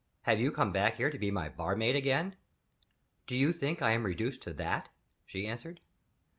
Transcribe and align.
"Have 0.23 0.39
you 0.39 0.51
come 0.51 0.71
back 0.71 0.95
here 0.97 1.11
to 1.11 1.19
be 1.19 1.29
my 1.29 1.47
barmaid 1.47 1.95
again?" 1.95 2.35
"Do 3.27 3.35
you 3.37 3.53
think 3.53 3.83
I 3.83 3.91
am 3.91 4.03
reduced 4.03 4.41
to 4.41 4.53
that?" 4.53 4.89
she 5.27 5.45
answered. 5.45 5.79